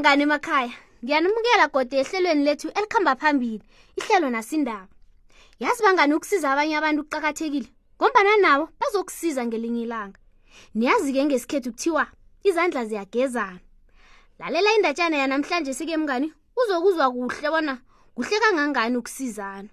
bangani 0.00 0.22
emakhaya 0.22 0.72
ngiyanimukela 1.04 1.68
kode 1.68 1.98
ehlelweni 2.00 2.44
lethu 2.44 2.68
elikhamba 2.68 3.16
phambili 3.16 3.60
ihlelo 3.98 4.30
nasindaba 4.30 4.88
yazi 5.60 5.82
bangani 5.84 6.14
ukusiza 6.14 6.52
abanye 6.52 6.76
abantu 6.78 7.04
kuqakathekile 7.04 7.68
ngombana 8.00 8.36
nabo 8.36 8.68
bazokusiza 8.80 9.44
ngelinye 9.46 9.82
ilanga 9.82 10.18
niyazi-ke 10.74 11.24
ngesikhethu 11.24 11.70
kuthiwa 11.72 12.06
izandla 12.48 12.84
ziyagezana 12.84 13.60
lalela 14.38 14.72
indatshana 14.76 15.16
yanamhlanje 15.16 15.74
sike 15.74 15.96
mngani 15.96 16.32
uzokuzwa 16.60 17.10
kuhle 17.10 17.50
bona 17.50 17.78
kuhle 18.14 18.36
kangangani 18.40 18.96
ukusizana 18.96 19.68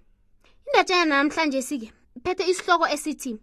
indatshana 0.68 1.00
yanamhlanje 1.00 1.62
sike 1.62 1.94
iphethe 2.18 2.44
isihloko 2.52 2.88
esithi 2.88 3.38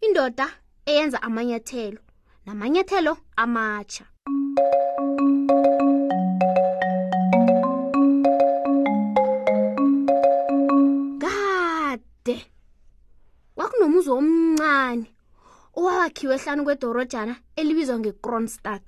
indoda 0.00 0.46
eyenza 0.86 1.22
amanyathelo 1.22 1.98
namanyathelo 2.46 3.12
amatsha 3.36 4.04
mm. 4.28 4.35
owawakhiwe 15.80 16.34
ehlanu 16.38 16.62
kwedorojana 16.66 17.34
elibizwa 17.60 17.96
ngekronstadt 18.00 18.86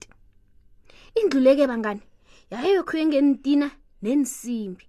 indluleke 1.20 1.64
bangani 1.70 2.02
yayoyokhiwe 2.52 3.04
ngentina 3.08 3.68
nensimbi 4.04 4.84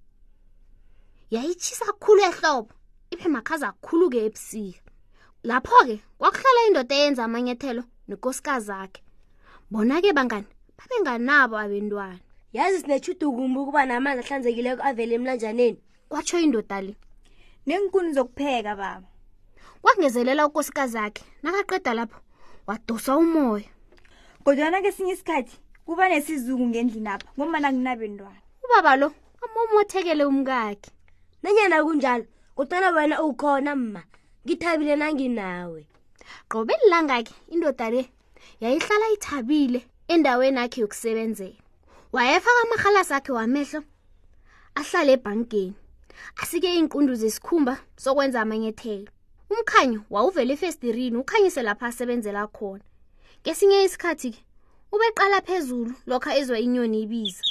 yayitshisa 1.34 1.88
khulu 2.02 2.22
ehlobo 2.30 2.72
ibe 3.14 3.28
makhaza 3.36 3.68
khulu-ke 3.86 4.20
ebusika 4.28 4.84
lapho-ke 5.50 5.96
kwakuhlala 6.20 6.62
indoda 6.68 6.96
eyenza 7.02 7.22
amanyethelo 7.28 7.84
nekosikazi 8.10 8.72
akhe 8.84 9.02
bona-ke 9.72 10.12
bangani 10.18 10.50
babenganabo 10.78 11.56
abentwana 11.64 12.20
yazi 12.56 12.78
sinetshudukumbi 12.82 13.58
ukuba 13.62 13.82
namanzi 13.90 14.20
ahlanzekileko 14.24 14.82
avele 14.90 15.14
emlanjaneni 15.18 15.80
kwatsho 16.10 16.38
indoda 16.46 16.78
le 16.86 16.94
neenkuni 17.68 18.10
zokupheka 18.16 18.72
baba 18.82 19.10
kwangezelela 19.82 20.44
ukosikazi 20.48 20.98
akhe 21.06 21.24
nakaqeda 21.44 21.92
lapho 21.98 22.20
wadosa 22.68 23.12
umoya 23.24 23.70
kodwana 24.44 24.78
kesinye 24.84 25.14
isikhathi 25.16 25.56
kuba 25.86 26.04
nesizuku 26.12 26.66
ngendlini 26.70 27.10
apha 27.16 27.30
ngombana 27.36 27.68
nginabentwana 27.74 28.40
ubaba 28.66 28.94
lo 29.02 29.08
amomothekele 29.44 30.24
umkakhe 30.32 30.90
nanyana 31.42 31.78
kunjalo 31.86 32.26
kucela 32.58 32.88
wena 32.96 33.16
ukhona 33.28 33.72
mma 33.82 34.02
ngithabile 34.46 34.96
nanginawe 35.00 35.82
gqobelilangakhe 36.50 37.34
indoda 37.54 37.88
le 37.94 38.02
yayihlala 38.64 39.08
ithabile 39.16 39.80
endaweni 40.14 40.60
akhe 40.64 40.78
yokusebenzela 40.84 41.60
wayefaka 42.16 42.60
amarhalasi 42.66 43.14
akhe 43.18 43.32
wamehlo 43.38 43.80
ahlale 44.80 45.12
ebhankeni 45.18 45.76
asike 46.42 46.68
iinkqundu 46.76 47.14
zesikhumba 47.22 47.74
sokwenza 48.04 48.40
amanyethelo 48.46 49.12
umkhanyo 49.52 50.02
wawuvela 50.14 50.54
efestirini 50.54 51.18
ukhanyise 51.22 51.62
lapho 51.68 51.86
asebenzela 51.90 52.44
khona 52.56 52.86
ngesinye 53.42 53.78
isikhathi 53.88 54.30
ke 54.36 54.40
ubeqala 54.94 55.38
phezulu 55.48 55.92
lokho 56.10 56.30
ezwa 56.40 56.58
inyoni 56.66 56.98
ibiza 57.06 57.44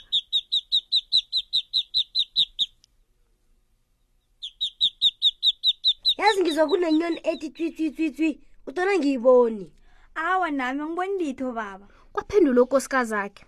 yazi 6.19 6.41
ngizwa 6.43 6.67
kunenyoni 6.71 7.19
ethi 7.31 7.49
twi 7.55 7.67
twi 7.77 7.87
twi 7.95 8.09
twi 8.17 8.31
kudona 8.65 8.93
ngiyiboni 8.99 9.67
awa 10.15 10.49
nami 10.51 10.81
angiboni 10.83 11.15
litho 11.19 11.51
baba 11.53 11.87
kwaphendula 12.15 12.63
unkosikazi 12.63 13.15
akhe 13.15 13.43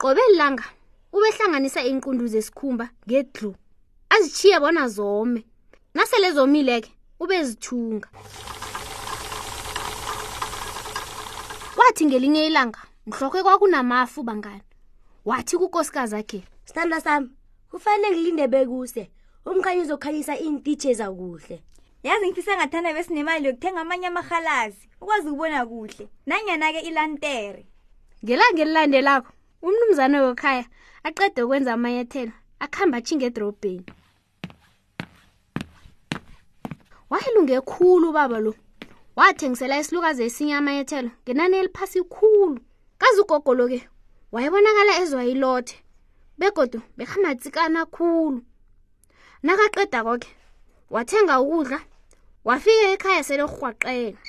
qobe 0.00 0.22
langa 0.38 0.66
ubehlanganisa 1.14 1.80
iinkqundu 1.86 2.26
zesikhumba 2.34 2.86
ngedlu 3.06 3.50
azitshiye 4.14 4.56
bona 4.62 4.82
zome 4.94 5.42
naselezomile 5.94 6.80
ke 6.82 6.90
ubezithunga 7.20 8.08
wathi 11.78 12.02
ngelinye 12.06 12.46
ilanga 12.46 12.80
mhlokhwe 13.06 13.42
kwakunamafu 13.42 14.20
bangani 14.28 14.66
wathi 15.24 15.54
kunkosikazi 15.58 16.16
akhe 16.16 16.40
sithandwa 16.68 17.00
sam 17.00 17.22
kufanele 17.70 18.06
ngilinde 18.12 18.44
bekuse 18.52 19.02
umkhanye 19.48 19.80
uzokhanyisa 19.82 20.34
iintitshe 20.36 20.90
zakuhle 21.00 21.56
yazi 22.06 22.24
ngifisa 22.28 22.52
ngathanda 22.58 22.90
besinemali 22.96 23.46
yokuthenga 23.46 23.80
amanye 23.84 24.06
amahalazi 24.12 24.82
ukwazi 25.00 25.26
ukubona 25.28 25.60
kuhle 25.70 26.04
nanyana-ke 26.28 26.80
ilantere 26.88 27.62
ngelanga 28.24 28.60
elilandelakho 28.64 29.30
umnumzana 29.66 30.16
wekhaya 30.24 30.64
aqeda 31.08 31.40
ukwenza 31.44 31.70
amanyethelo 31.76 32.34
akuhamba 32.64 32.96
atshinga 32.98 33.24
edorobheni 33.30 33.88
wayelunge 37.10 37.60
khulu 37.60 38.08
ubaba 38.10 38.38
lo 38.44 38.50
wathengisela 39.16 39.78
isilukazi 39.80 40.20
esinye 40.28 40.54
amayethelo 40.56 41.10
ngenani 41.22 41.56
eliphasi 41.60 42.00
khulu 42.02 42.58
kazi 43.00 43.20
ugogo 43.20 43.52
lo-ke 43.58 43.80
wayebonakala 44.32 44.92
ezwa 45.02 45.22
ilothe 45.32 45.74
begodu 46.38 46.78
bekamatsikana 46.96 47.80
khulu 47.94 48.38
nakaqeda 49.44 50.00
koke 50.06 50.28
wathenga 50.94 51.34
ukudla 51.42 51.78
wafika 52.48 52.86
ekhaya 52.94 53.20
selirhwaqeka 53.28 54.20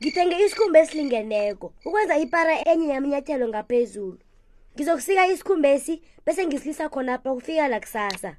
ngithenge 0.00 0.34
isikhumba 0.44 0.78
esilingeneko 0.84 1.66
ukwenza 1.86 2.14
ipara 2.24 2.54
enye 2.70 2.86
yamanyathelo 2.94 3.44
ngaphezulu 3.52 4.18
ngizokusika 4.74 5.22
isikhumbesi 5.32 5.92
bese 6.24 6.40
ngisilisa 6.46 6.84
khonapha 6.92 7.30
kufika 7.36 7.64
la 7.72 7.78
kusasa 7.82 8.30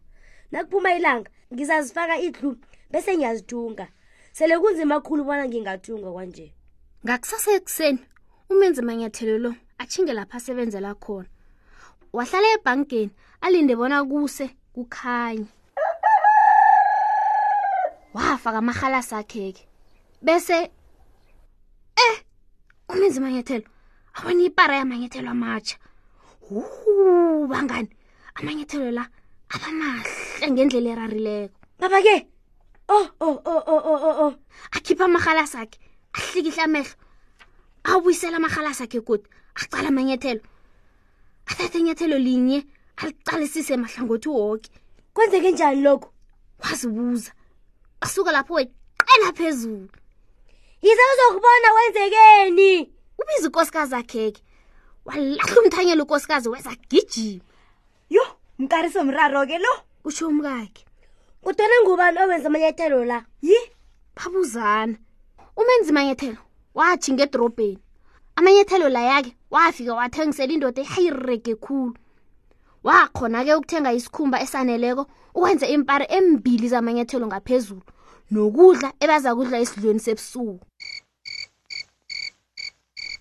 nakuphuma 0.52 0.92
ilanga 1.00 1.32
ngizazifaka 1.54 2.16
idlu 2.28 2.58
bese 2.92 3.16
ngiyazithunga 3.16 3.88
sele 4.36 4.56
kunzima 4.60 5.00
kkhulu 5.00 5.22
ubona 5.24 5.44
ngingathunga 5.48 6.10
kwanje 6.14 6.46
ngakusase 7.04 7.50
ekuseni 7.58 8.02
umenzi 8.52 8.82
manyathelo 8.84 9.36
lo 9.44 9.52
atshinge 9.82 10.14
lapho 10.16 10.36
asebenzela 10.38 10.92
khona 11.04 11.30
wahlala 12.18 12.48
ebhankeni 12.56 13.12
alinde 13.46 13.74
bona 13.80 13.98
kuse 14.10 14.46
kukhanye 14.76 15.48
wafaka 18.16 18.58
amahalasi 18.64 19.14
akhe 19.20 19.44
ke 19.58 19.64
bese 20.26 20.58
eh 22.06 22.16
umenzi 22.92 23.20
manyathelo 23.24 23.68
abona 24.18 24.42
ipara 24.48 24.74
yamanyathelo 24.82 25.30
amatsha 25.32 25.78
huu 26.46 27.48
bangani 27.52 27.90
amanyathelo 28.38 28.92
la 28.92 29.04
abamahle 29.56 30.27
kuhle 30.38 30.52
ngendlela 30.52 30.90
erarileko 30.92 31.56
baba-ke 31.80 32.28
o 32.88 32.94
oh, 32.94 33.08
o 33.20 33.28
oh, 33.46 33.60
o 33.60 33.62
oh, 33.66 33.82
o 33.82 33.96
oh, 33.96 33.98
o 33.98 33.98
oh, 33.98 33.98
o 33.98 34.28
oh, 34.28 34.28
oh. 34.28 34.34
akhipha 34.72 35.06
amarhalasi 35.06 35.58
akhe 35.58 35.78
ahlikihle 36.14 36.62
amehlo 36.64 36.96
abuyisela 37.84 38.38
amarhalasi 38.38 38.84
akhe 38.86 39.02
kodi 39.02 39.26
acala 39.56 39.90
amanyethelo 39.90 40.42
athathe 41.48 41.80
inyathelo 41.80 42.18
linye 42.18 42.68
alicalisise 42.98 43.78
mahlangothi 43.78 44.30
woke 44.30 44.70
kwenzeke 45.14 45.52
njani 45.52 45.82
lokho 45.82 46.14
wazibuza 46.64 47.32
asuka 48.02 48.32
lapho 48.32 48.54
weqela 48.54 49.34
phezulu 49.34 49.90
yize 50.82 51.04
uzokubona 51.14 51.74
wenzekeni 51.76 52.74
ubize 53.20 53.46
inkosikazi 53.46 53.96
akhe 53.96 54.32
ke 54.32 54.42
walahla 55.06 55.62
umthanyelo 55.62 56.04
unkosikazi 56.04 56.50
weza 56.50 56.76
gijima 56.90 57.44
yho 58.10 58.26
mkariso 58.58 59.04
mraro 59.04 59.46
ke 59.48 59.58
lo 59.58 59.87
utsho 60.08 60.28
umkakhe 60.32 60.84
kudona 61.44 61.76
ngubani 61.84 62.18
owenza 62.24 62.48
amanyathelo 62.48 63.06
la 63.06 63.26
yi 63.42 63.58
phabuzana 64.16 64.96
umenzi 65.60 65.92
manyathelo 65.92 66.40
watshi 66.74 67.12
ngedorobheni 67.14 67.80
amanyathelo 68.40 68.88
la 68.90 69.02
yakhe 69.12 69.32
wafika 69.52 69.92
wathengisela 70.00 70.54
indoda 70.56 70.80
ehayirege 70.82 71.54
khulu 71.60 71.92
wakhona-ke 72.88 73.52
ukuthenga 73.60 73.92
isikhumba 74.00 74.38
esaneleko 74.44 75.04
ukwenza 75.38 75.68
impari 75.68 76.06
embili 76.18 76.68
zamanyathelo 76.72 77.28
ngaphezulu 77.28 77.84
nokudla 78.32 78.90
ebaza 79.04 79.36
kudla 79.36 79.58
esidlweni 79.64 80.00
sebusuku 80.06 80.60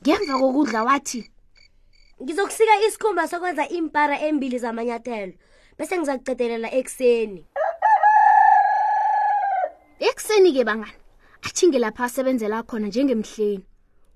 ngemva 0.02 0.34
kokudla 0.40 0.80
wathi 0.88 1.20
ngizokusika 2.22 2.72
isikhumba 2.86 3.26
sokwenza 3.30 3.64
impara 3.76 4.20
embili 4.26 4.58
zamanyathelo 4.64 5.34
bese 5.78 5.94
ngizakucedelela 5.98 6.68
ekuseni 6.72 7.40
ekuseni-ke 10.08 10.64
bangani 10.64 10.94
ashinge 11.46 11.78
lapho 11.78 12.02
asebenzela 12.04 12.62
khona 12.64 12.86
njengemhleni 12.88 13.64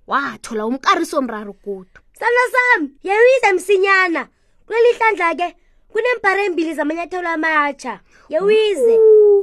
wathola 0.09 0.65
umkariso 0.67 1.19
omraro 1.21 1.53
kudu 1.53 2.01
salo 2.19 2.43
sami 2.55 2.89
yewize 3.05 3.49
msinyana 3.53 4.23
kuleli 4.67 4.91
hlandla-ke 4.99 5.49
kunembhara 5.93 6.43
embili 6.45 6.75
zamanyathelo 6.75 7.29
amatsha 7.29 8.01
yewize 8.33 8.95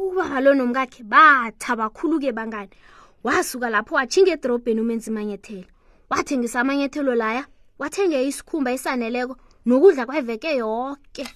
ubaba 0.10 0.40
lo 0.42 0.54
nomkakhe 0.58 1.04
bathaba 1.04 1.86
khulu-ke 1.90 2.32
bangani 2.34 2.74
wasuka 3.24 3.70
lapho 3.70 3.94
watshinga 3.96 4.32
edorobheni 4.34 4.82
umenza 4.82 5.12
imanyethelo 5.12 5.68
wathengisa 6.10 6.60
amanyethelo 6.60 7.16
laya 7.16 7.46
wathenge 7.78 8.18
isikhumba 8.28 8.72
esaneleko 8.74 9.36
nokudla 9.66 10.06
kweveke 10.06 10.50
yonke 10.58 10.98
okay 11.22 11.30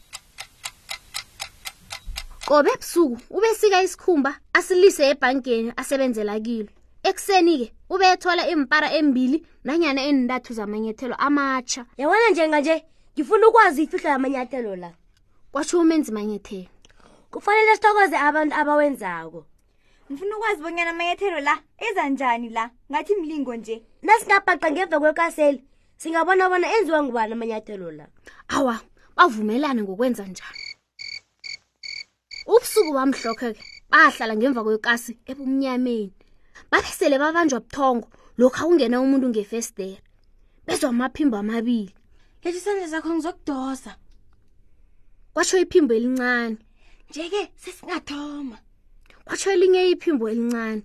qobe 2.52 2.72
ebusuku 2.74 3.18
ubesika 3.38 3.80
isikhumba 3.86 4.32
asilise 4.58 5.04
ebhankeni 5.12 5.72
asebenzela 5.82 6.36
kilo 6.46 6.72
ekuseni-ke 7.10 7.72
ubethola 7.94 8.44
impara 8.54 8.88
embili 9.00 9.38
nanyana 9.64 10.02
enintathu 10.10 10.52
zamanyathelo 10.60 11.16
amatsha 11.16 11.84
yabona 12.00 12.28
njenganje 12.32 12.76
ngifuna 13.16 13.48
ukwazi 13.48 13.84
ifihlo 13.84 14.10
yamanyathelo 14.10 14.76
la 14.84 14.92
kwatsho 15.52 15.80
umenzi 15.80 16.12
manyathelo 16.12 16.70
kufanele 17.32 17.72
sithokoze 17.76 18.16
abantu 18.20 18.54
abawenzako 18.60 19.40
ngifuna 20.12 20.38
ukwazi 20.38 20.62
bonyana 20.62 20.92
amanyathelo 20.92 21.40
la 21.40 21.56
eza 21.88 22.10
njani 22.10 22.50
la 22.50 22.64
ngathi 22.92 23.14
mlingo 23.16 23.56
nje 23.56 23.76
nasingabhaqa 24.04 24.68
ngemva 24.72 25.00
kwekaseli 25.00 25.64
singabona 25.98 26.50
bona 26.52 26.68
enziwa 26.76 27.00
ngubani 27.04 27.34
amanyathelo 27.34 27.88
la 27.92 28.06
awa 28.52 28.76
bavumelane 29.16 29.82
ngokwenza 29.88 30.24
njani 30.28 30.61
Ubusuku 32.48 32.92
bamhlokhe 32.98 33.54
ke 33.54 33.60
bahlala 33.92 34.34
ngemva 34.36 34.64
kwekasi 34.66 35.14
ebumnyameni. 35.30 36.12
Babesele 36.72 37.18
babanjwa 37.22 37.60
buthongo 37.62 38.08
lokho 38.38 38.58
akungena 38.66 38.98
umuntu 38.98 39.28
ngefestere. 39.30 39.98
Bezwa 40.66 40.90
amaphimbo 40.90 41.36
amabili. 41.38 41.94
Yathi 42.44 42.60
sandla 42.60 42.88
sakho 42.90 43.10
ngizokudosa. 43.14 43.92
Kwatsho 45.34 45.58
iphimbo 45.64 45.94
elincane. 45.94 46.58
Njeke 47.10 47.42
sesingathoma. 47.62 48.58
Kwatsho 49.26 49.50
elinye 49.54 49.82
iphimbo 49.94 50.26
elincane. 50.32 50.82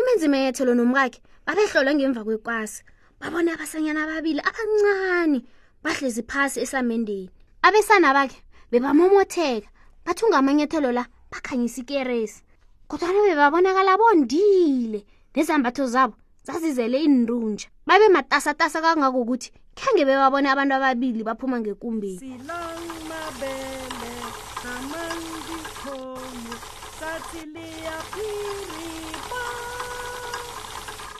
Umenzima 0.00 0.36
yethelo 0.42 0.72
nomkakhe 0.74 1.18
babehlolwa 1.46 1.92
ngemva 1.94 2.20
kwekwasi. 2.26 2.80
Babona 3.20 3.50
abasanyana 3.54 4.00
ababili 4.04 4.40
abancane 4.50 5.38
bahlezi 5.82 6.22
phansi 6.30 6.58
esamendeni. 6.64 7.30
Abesana 7.66 8.10
bakhe 8.16 8.38
bebamomotheka 8.70 9.70
bathunga 10.06 10.38
amanyethelo 10.38 10.92
la 10.94 11.04
bakhanyisa 11.32 11.80
ikeresi 11.82 12.42
kodwana 12.88 13.18
bebabonakala 13.26 13.98
bondile 13.98 15.02
nezambatho 15.34 15.84
zabo 15.90 16.14
zazizele 16.46 17.02
inrunja 17.02 17.66
babe 17.86 18.06
matasatasa 18.08 18.78
kangakokuthi 18.80 19.50
khange 19.74 20.06
bebabone 20.06 20.46
abantu 20.50 20.74
ababili 20.78 21.24
baphuma 21.26 21.58
ngekumbeni 21.60 22.22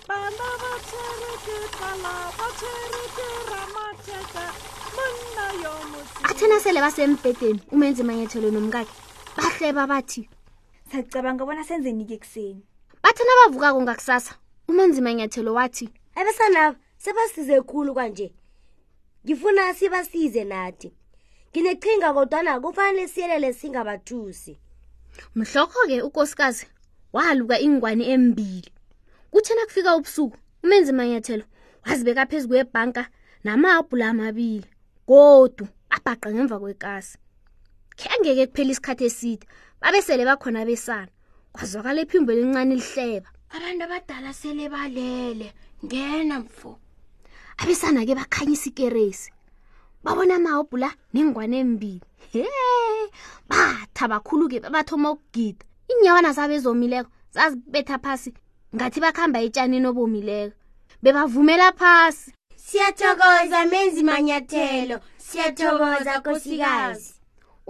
Bana 0.08 0.30
ba 0.38 0.72
cherry, 0.86 1.66
bana 1.82 2.30
ba 2.38 2.48
cherry, 2.58 3.04
ramacheka 3.50 4.65
athena 6.24 6.58
sele 6.60 6.80
basembhedeni 6.80 7.60
umenze 7.74 8.02
manyathelo 8.04 8.50
nomkakhe 8.50 8.90
bahleba 9.36 9.86
bathi 9.90 10.22
sacabanga 10.90 11.42
bona 11.44 11.64
senzenike 11.66 12.14
ekuseni 12.18 12.62
bathena 13.02 13.32
bavukako 13.40 13.80
ngakusasa 13.82 14.32
umenzi 14.70 15.00
manyathelo 15.02 15.50
wathi 15.58 15.86
abesanaba 16.18 16.76
sebasize 17.02 17.56
khulu 17.68 17.90
kwanje 17.96 18.26
ngifuna 19.24 19.74
sibasize 19.78 20.42
nathi 20.50 20.88
nginechinga 21.52 22.14
kodwana 22.16 22.60
kufanele 22.62 23.04
siyelele 23.12 23.50
singabathusi 23.58 24.52
mhlokho-ke 25.36 26.02
ukosikazi 26.08 26.66
waluka 27.14 27.56
ingwane 27.66 28.04
embili 28.14 28.70
kuthena 29.32 29.64
kufika 29.66 29.96
ubusuku 29.98 30.36
umenzi 30.64 30.92
manyathelo 30.92 31.44
wazibeka 31.84 32.26
phezu 32.30 32.48
kwebhanka 32.48 33.02
namabhula 33.44 34.08
amabili 34.10 34.68
kodwa 35.08 35.68
abhaqa 35.96 36.28
ngemva 36.34 36.56
kwekasi 36.62 37.16
khe 37.98 38.06
angeke 38.14 38.44
kuphela 38.50 38.70
isikhathi 38.72 39.04
eside 39.10 39.44
babesele 39.80 40.22
bakhona 40.28 40.60
besana 40.68 41.10
kwazwakala 41.54 41.98
iphimbo 42.04 42.30
elincane 42.32 42.74
lihleba 42.80 43.28
abantu 43.54 43.82
abadala 43.86 44.30
sele 44.40 44.64
balele 44.74 45.48
ngena 45.84 46.36
mfo 46.44 46.70
abesana 47.60 48.04
ke 48.06 48.12
bakhanyisa 48.20 48.66
ikeresi 48.70 49.30
babona 50.04 50.36
amahobhula 50.36 50.88
nengwane 51.12 51.56
embili 51.64 52.06
he 52.32 52.44
batha 53.48 54.04
bakhulu-ke 54.12 54.60
babathoma 54.60 55.08
ukugida 55.14 55.64
iinyawana 55.90 56.30
zabezomileko 56.36 57.10
zazibetha 57.34 57.96
phasi 58.04 58.30
ngathi 58.74 58.98
bakuhamba 59.00 59.38
etshanini 59.46 59.86
obomileko 59.90 60.56
bebavumela 61.02 61.68
phasi 61.80 62.32
siyathokoza 62.70 63.58
menzi 63.70 64.02
manyathelo 64.08 64.96
siyathokoza 65.26 66.12
nkosikazi 66.18 67.08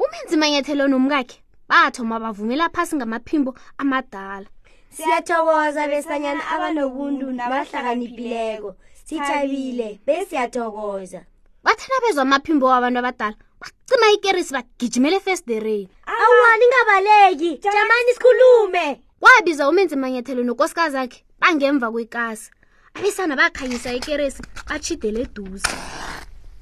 umenzi 0.02 0.37
manyathelo 0.40 0.84
nomkakhe 0.88 1.37
bathoma 1.70 2.16
bavumela 2.25 2.66
phasi 2.75 2.93
ngamaphimbo 2.96 3.50
amadala 3.82 4.48
siyathokoza 4.96 5.82
besanyana 5.93 6.43
abanobuntu 6.54 7.26
nabahlakaniphileko 7.38 8.70
sithabile 9.06 9.88
besiyathokoza 10.06 11.20
bathana 11.64 11.96
bezwa 12.04 12.22
amaphimbo 12.26 12.64
wabantu 12.70 12.99
abadala 13.00 13.37
bacima 13.60 14.06
ikerisi 14.16 14.50
bagijimela 14.56 15.16
efesidereni 15.20 15.87
awa 16.12 16.50
ningabaleki 16.60 17.50
jamani 17.75 18.10
sikhulume 18.16 18.87
wabiza 19.25 19.62
umenzi 19.70 19.94
manyathelo 20.00 20.40
nonkosikazi 20.46 20.97
akhe 21.04 21.18
bangemva 21.40 21.87
kwekasi 21.92 22.49
abesana 22.97 23.37
bakhanyisa 23.37 23.93
ikeresi 23.93 24.43
batshidele 24.69 25.21
eduze 25.29 25.75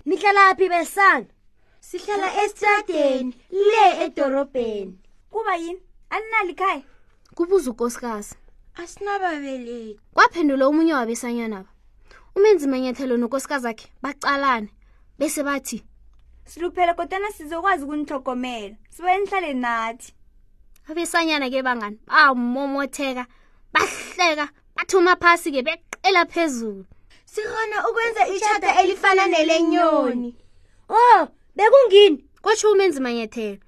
nihlalaphi 0.06 0.66
besana 0.74 1.26
sihlala 1.80 2.28
estradeni 2.42 3.34
le 3.70 3.84
edorobheni 4.04 4.98
kuba 5.30 5.54
yini 5.62 5.82
aninali 6.14 6.52
ikhaya 6.52 6.82
kubuza 7.36 7.70
unkosikazi 7.70 8.34
asinababeleki 8.80 10.00
kwaphendula 10.14 10.66
omunye 10.66 10.94
wabesanyanaba 10.94 11.70
umenzi 12.36 12.66
manyathelo 12.68 13.14
nonkosikazi 13.16 13.66
akhe 13.70 13.86
bacalane 14.02 14.68
bese 15.18 15.42
bathi 15.46 15.78
siluphele 16.50 16.92
kodwana 16.98 17.30
sizokwazi 17.36 17.84
ukunithogomela 17.84 18.76
siba 18.94 19.18
nihlale 19.18 19.52
nathi 19.64 20.10
abesanyana 20.90 21.46
ke 21.52 21.62
bangani 21.66 21.98
bamomotheka 22.10 23.22
bahleka 23.74 24.46
bathoma 24.76 25.14
phasi-ke 25.16 25.62
beqela 25.66 26.26
phezulu 26.26 26.84
sikhona 27.32 27.76
ukwenza 27.88 28.22
ishada 28.28 28.68
elifana 28.82 29.26
nelenyoni 29.26 30.30
o 30.88 30.94
oh, 30.94 31.28
bekungini 31.56 32.18
kotsho 32.42 32.70
umenzi 32.74 33.00
manyethelo 33.00 33.58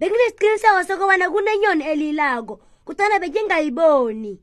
benginesiqiniseko 0.00 0.80
sokobana 0.88 1.30
kunenyoni 1.30 1.84
elilako 1.86 2.60
kutana 2.84 3.18
bekingayiboni 3.18 4.40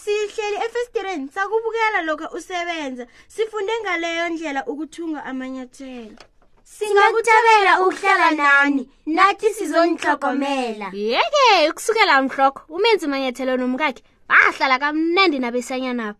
sihleli 0.00 0.56
efestireni 0.64 1.28
sakubukela 1.34 2.02
lokho 2.06 2.36
usebenza 2.36 3.06
sifunde 3.28 3.72
ngaleyo 3.82 4.28
ndlela 4.28 4.64
ukuthunga 4.66 5.24
amanyathelo 5.24 6.16
singakuthabela 6.64 7.72
ukuhlala 7.84 8.30
nani 8.30 8.88
nathi 9.06 9.48
sizonihlokomela 9.54 10.90
yeke 10.92 11.70
ukusukela 11.70 12.22
mhloko 12.22 12.60
umenzi 12.68 13.06
manyathelo 13.06 13.56
nomkakhe 13.56 14.02
bahlala 14.32 14.78
kamnandi 14.80 15.38
nabesanyanabo 15.40 16.18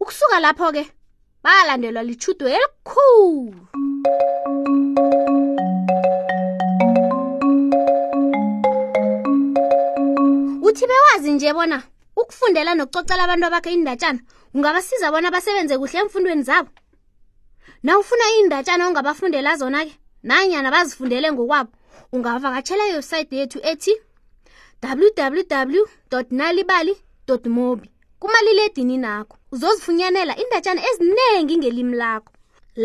ukusuka 0.00 0.38
lapho-ke 0.40 0.82
balandelwa 1.42 2.02
lithudo 2.06 2.46
elikhulu 2.54 3.58
uthi 10.66 10.84
bewazi 10.90 11.30
nje 11.32 11.52
bona 11.56 11.78
ukufundela 12.20 12.74
nokucocela 12.74 13.22
abantu 13.24 13.46
abakhe 13.46 13.70
indatshana 13.74 14.20
ungabasiza 14.54 15.10
bona 15.12 15.30
basebenze 15.34 15.74
kuhle 15.78 15.98
emfundweni 16.00 16.42
zabo 16.48 16.70
na 17.82 17.98
ufuna 17.98 18.24
iindatshana 18.38 18.86
ongabafundela 18.88 19.50
zona-ke 19.60 19.94
nanyana 20.22 20.70
bazifundele 20.70 21.26
ngokwabo 21.34 21.70
ungavakatshela 22.14 22.86
iwebhsayithi 22.88 23.34
yethu 23.38 23.58
ethi 23.70 23.94
www 24.82 25.84
nalibali 26.38 26.94
dodmobi 27.28 27.88
kumaliledinini 28.20 29.06
akho 29.18 29.34
uzozifunyanela 29.54 30.32
indatshana 30.42 30.80
ezinengi 30.90 31.54
ngelimi 31.58 31.94
lakho 32.02 32.32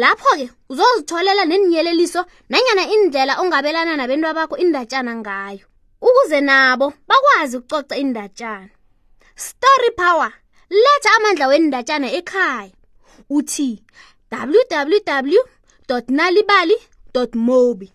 lapho-ke 0.02 0.46
uzozitholela 0.72 1.44
nenyeleliso 1.52 2.22
nanyana 2.52 2.84
indlela 2.96 3.34
ongabelana 3.42 3.94
nabantu 4.00 4.26
abakho 4.32 4.56
indatshana 4.64 5.14
ngayo 5.22 5.66
ukuze 6.08 6.40
nabo 6.50 6.88
bakwazi 7.10 7.54
ukucoca 7.58 7.96
indatshana 8.04 8.72
story 9.46 9.92
power 10.02 10.32
letha 10.84 11.12
amandla 11.18 11.46
wendatshana 11.52 12.08
ekhaya 12.20 12.76
uthi 13.38 13.70
www 14.58 15.44
nalibali 16.18 16.78
mobi 17.48 17.88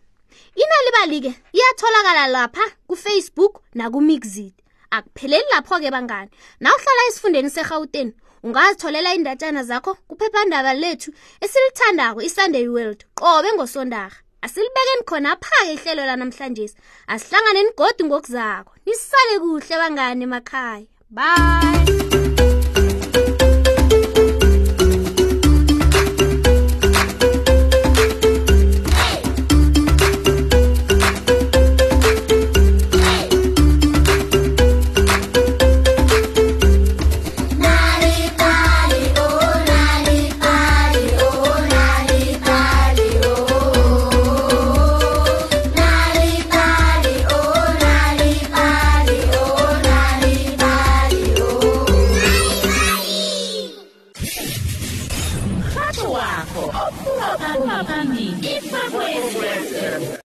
inalibali-ke 0.63 1.33
iyatholakala 1.57 2.23
lapha 2.37 2.65
kufacebook 2.89 3.55
nakumixit 3.79 4.55
akupheleli 4.91 5.45
lapho-ke 5.55 5.91
bangani 5.95 6.31
naw 6.61 6.75
uhlala 6.77 7.03
esifundeni 7.09 7.51
segauteni 7.55 8.13
ungazitholela 8.45 9.15
indatshana 9.19 9.63
zakho 9.71 9.93
kuphephandaba 10.09 10.73
lethu 10.83 11.09
esilithandako 11.45 12.19
i-sunday 12.29 12.67
world 12.75 13.01
qobe 13.21 13.49
ngosondarha 13.57 14.19
asilibekeni 14.45 15.03
khona 15.09 15.31
phake 15.45 15.71
ihlelo 15.77 16.03
lanamhlanje 16.09 16.67
asihlanganeni 17.15 17.71
godi 17.79 18.03
ngokuzakho 18.05 18.73
nisale 18.87 19.35
kuhle 19.43 19.75
bangani 19.83 20.23
emakhaya 20.29 20.87
bye 21.17 22.28